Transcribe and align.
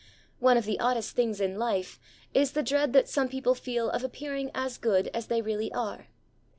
One 0.39 0.57
of 0.57 0.65
the 0.65 0.79
oddest 0.79 1.15
things 1.15 1.39
in 1.39 1.59
life 1.59 1.99
is 2.33 2.53
the 2.53 2.63
dread 2.63 2.91
that 2.93 3.07
some 3.07 3.29
people 3.29 3.53
feel 3.53 3.91
of 3.91 4.03
appearing 4.03 4.49
as 4.55 4.79
good 4.79 5.09
as 5.13 5.27
they 5.27 5.43
really 5.43 5.71
are. 5.75 6.07